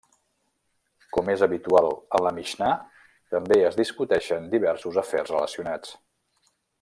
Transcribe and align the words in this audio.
Com 1.17 1.27
és 1.33 1.43
habitual 1.47 1.89
a 2.19 2.23
la 2.27 2.31
Mixnà, 2.39 2.71
també 3.37 3.59
es 3.69 3.79
discuteixen 3.83 4.49
diversos 4.57 5.01
afers 5.07 5.35
relacionats. 5.37 5.95